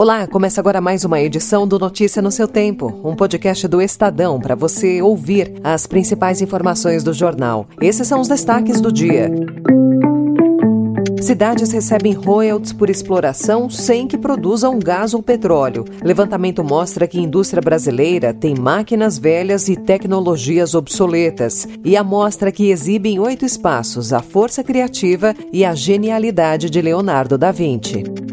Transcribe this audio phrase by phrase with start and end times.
[0.00, 4.40] Olá, começa agora mais uma edição do Notícia no seu Tempo, um podcast do Estadão
[4.40, 7.66] para você ouvir as principais informações do jornal.
[7.82, 9.30] Esses são os destaques do dia.
[11.20, 15.84] Cidades recebem royalties por exploração sem que produzam gás ou petróleo.
[16.02, 21.68] Levantamento mostra que a indústria brasileira tem máquinas velhas e tecnologias obsoletas.
[21.84, 26.80] E a mostra que exibe em oito espaços a força criativa e a genialidade de
[26.80, 28.29] Leonardo da Vinci.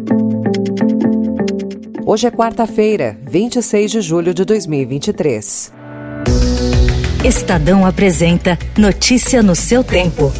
[2.09, 5.73] Hoje é quarta-feira, 26 de julho de 2023.
[7.25, 10.31] Estadão apresenta Notícia no seu tempo.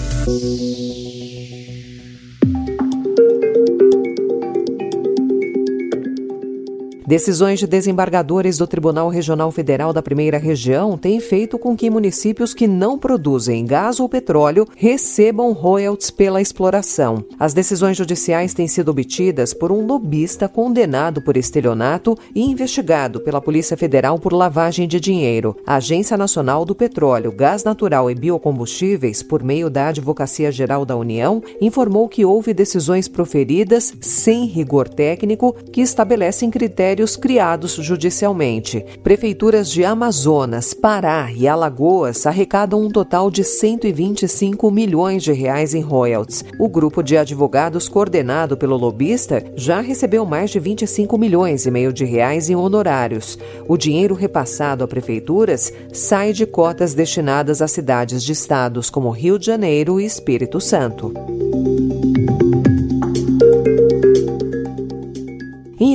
[7.08, 12.54] Decisões de desembargadores do Tribunal Regional Federal da Primeira Região têm feito com que municípios
[12.54, 17.24] que não produzem gás ou petróleo recebam royalties pela exploração.
[17.40, 23.40] As decisões judiciais têm sido obtidas por um lobista condenado por estelionato e investigado pela
[23.40, 25.56] Polícia Federal por lavagem de dinheiro.
[25.66, 30.98] A Agência Nacional do Petróleo, Gás Natural e Biocombustíveis, por meio da Advocacia Geral da
[30.98, 38.84] União, informou que houve decisões proferidas sem rigor técnico que estabelecem critérios critérios criados judicialmente.
[39.04, 45.82] Prefeituras de Amazonas, Pará e Alagoas arrecadam um total de 125 milhões de reais em
[45.82, 46.44] royalties.
[46.60, 51.94] O grupo de advogados coordenado pelo lobista já recebeu mais de 25 milhões e meio
[51.94, 53.38] de reais em honorários.
[53.68, 59.38] O dinheiro repassado a prefeituras sai de cotas destinadas a cidades de estados como Rio
[59.38, 61.14] de Janeiro e Espírito Santo.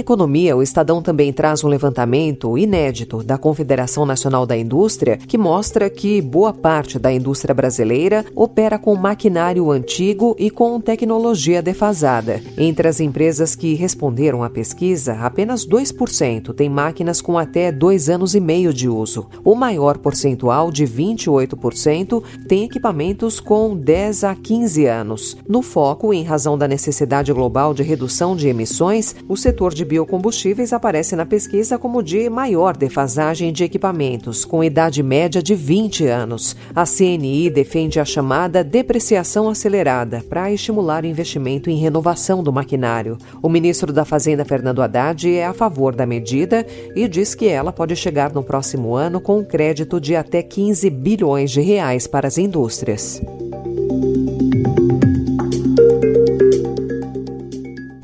[0.03, 5.89] Economia, o Estadão também traz um levantamento inédito da Confederação Nacional da Indústria que mostra
[5.89, 12.43] que boa parte da indústria brasileira opera com maquinário antigo e com tecnologia defasada.
[12.59, 18.35] Entre as empresas que responderam à pesquisa, apenas 2% têm máquinas com até dois anos
[18.35, 19.29] e meio de uso.
[19.45, 25.37] O maior percentual, de 28%, tem equipamentos com 10 a 15 anos.
[25.49, 30.73] No foco, em razão da necessidade global de redução de emissões, o setor de biocombustíveis
[30.73, 36.57] aparece na pesquisa como de maior defasagem de equipamentos, com idade média de 20 anos.
[36.75, 43.19] A CNI defende a chamada depreciação acelerada para estimular investimento em renovação do maquinário.
[43.43, 46.67] O ministro da Fazenda, Fernando Haddad, é a favor da medida
[46.97, 50.89] e diz que ela pode chegar no próximo ano com um crédito de até 15
[50.89, 53.21] bilhões de reais para as indústrias.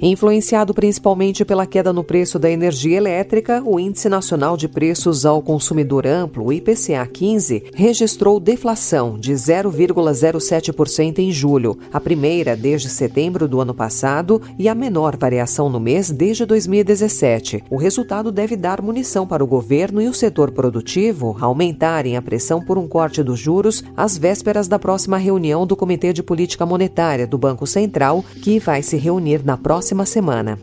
[0.09, 5.43] Influenciado principalmente pela queda no preço da energia elétrica, o Índice Nacional de Preços ao
[5.43, 13.47] Consumidor Amplo, o IPCA 15, registrou deflação de 0,07% em julho, a primeira desde setembro
[13.47, 17.65] do ano passado e a menor variação no mês desde 2017.
[17.69, 22.63] O resultado deve dar munição para o governo e o setor produtivo aumentarem a pressão
[22.63, 27.27] por um corte dos juros às vésperas da próxima reunião do Comitê de Política Monetária
[27.27, 30.59] do Banco Central, que vai se reunir na próxima próxima semana.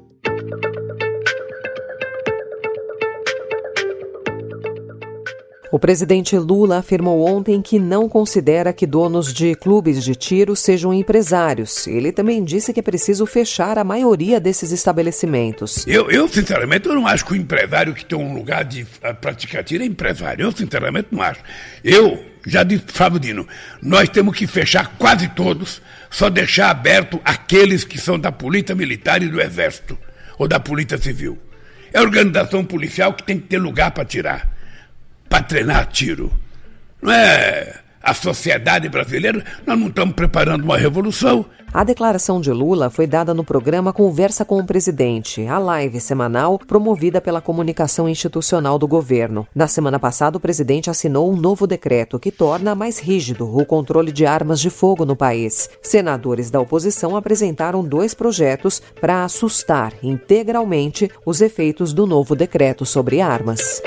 [5.71, 10.93] O presidente Lula afirmou ontem que não considera que donos de clubes de tiro sejam
[10.93, 11.85] empresários.
[11.85, 15.85] Ele também disse que é preciso fechar a maioria desses estabelecimentos.
[15.85, 18.87] Eu, eu sinceramente, eu não acho que o empresário que tem um lugar de
[19.19, 20.45] praticar tiro é empresário.
[20.45, 21.41] Eu, sinceramente, não acho.
[21.83, 23.47] Eu já disse Fábio Dino,
[23.81, 29.21] nós temos que fechar quase todos, só deixar aberto aqueles que são da Polícia Militar
[29.23, 29.97] e do Exército,
[30.37, 31.41] ou da Polícia Civil.
[31.93, 34.55] É a organização policial que tem que ter lugar para tirar
[35.29, 36.31] para treinar tiro.
[37.01, 41.45] Não é a sociedade brasileira, nós não estamos preparando uma revolução.
[41.73, 46.57] A declaração de Lula foi dada no programa Conversa com o Presidente, a live semanal
[46.57, 49.45] promovida pela comunicação institucional do governo.
[49.53, 54.11] Na semana passada, o presidente assinou um novo decreto que torna mais rígido o controle
[54.11, 55.69] de armas de fogo no país.
[55.81, 63.19] Senadores da oposição apresentaram dois projetos para assustar integralmente os efeitos do novo decreto sobre
[63.19, 63.81] armas.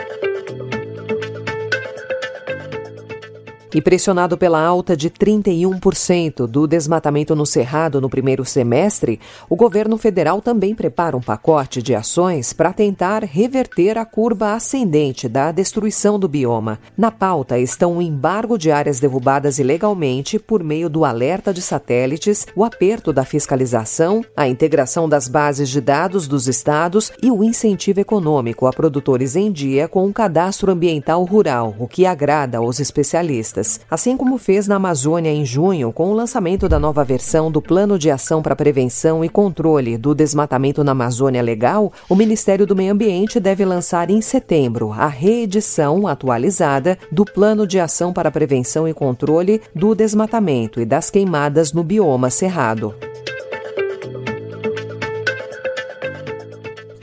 [3.75, 9.99] E pressionado pela alta de 31% do desmatamento no Cerrado no primeiro semestre, o governo
[9.99, 16.19] federal também prepara um pacote de ações para tentar reverter a curva ascendente da destruição
[16.19, 16.79] do bioma.
[16.97, 22.47] Na pauta estão o embargo de áreas derrubadas ilegalmente por meio do alerta de satélites,
[22.57, 28.01] o aperto da fiscalização, a integração das bases de dados dos estados e o incentivo
[28.01, 33.58] econômico a produtores em dia com um cadastro ambiental rural, o que agrada aos especialistas.
[33.91, 37.99] Assim como fez na Amazônia em junho com o lançamento da nova versão do Plano
[37.99, 42.93] de Ação para Prevenção e Controle do Desmatamento na Amazônia Legal, o Ministério do Meio
[42.93, 48.95] Ambiente deve lançar em setembro a reedição atualizada do Plano de Ação para Prevenção e
[48.95, 52.95] Controle do Desmatamento e das Queimadas no bioma cerrado.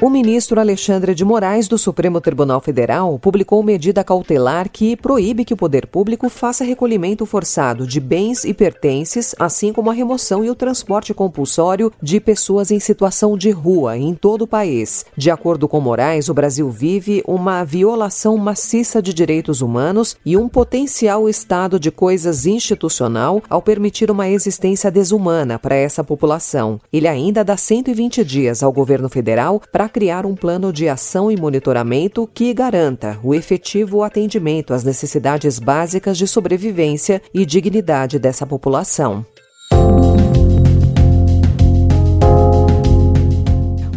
[0.05, 5.55] O ministro Alexandre de Moraes, do Supremo Tribunal Federal, publicou medida cautelar que proíbe que
[5.55, 10.49] o poder público faça recolhimento forçado de bens e pertences, assim como a remoção e
[10.51, 15.07] o transporte compulsório de pessoas em situação de rua em todo o país.
[15.17, 20.47] De acordo com Moraes, o Brasil vive uma violação maciça de direitos humanos e um
[20.47, 26.79] potencial estado de coisas institucional ao permitir uma existência desumana para essa população.
[26.93, 31.37] Ele ainda dá 120 dias ao governo federal para criar um plano de ação e
[31.37, 39.25] monitoramento que garanta o efetivo atendimento às necessidades básicas de sobrevivência e dignidade dessa população.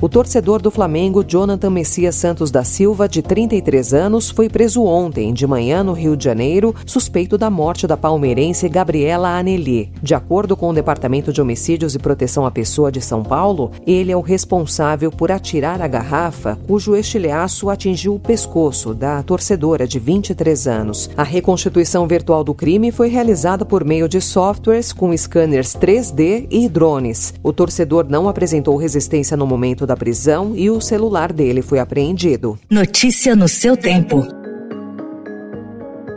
[0.09, 5.35] O torcedor do Flamengo, Jonathan Messias Santos da Silva, de 33 anos, foi preso ontem
[5.35, 9.93] de manhã no Rio de Janeiro, suspeito da morte da palmeirense Gabriela Aneli.
[10.03, 14.11] De acordo com o Departamento de Homicídios e Proteção à Pessoa de São Paulo, ele
[14.11, 19.99] é o responsável por atirar a garrafa cujo estilhaço atingiu o pescoço da torcedora de
[19.99, 21.11] 23 anos.
[21.19, 26.67] A reconstituição virtual do crime foi realizada por meio de softwares com scanners 3D e
[26.67, 27.35] drones.
[27.43, 32.59] O torcedor não apresentou resistência no momento da prisão e o celular dele foi apreendido.
[32.71, 34.38] Notícia no seu tempo.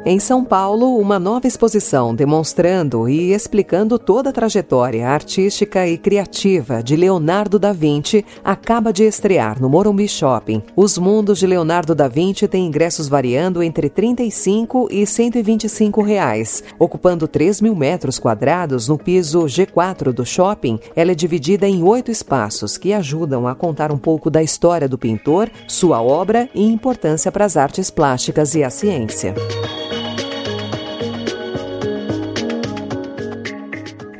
[0.03, 6.81] Em São Paulo, uma nova exposição demonstrando e explicando toda a trajetória artística e criativa
[6.81, 10.63] de Leonardo da Vinci acaba de estrear no Morumbi Shopping.
[10.75, 16.63] Os mundos de Leonardo da Vinci têm ingressos variando entre R$ 35 e 125 reais.
[16.79, 22.09] Ocupando 3 mil metros quadrados no piso G4 do shopping, ela é dividida em oito
[22.09, 27.31] espaços que ajudam a contar um pouco da história do pintor, sua obra e importância
[27.31, 29.35] para as artes plásticas e a ciência.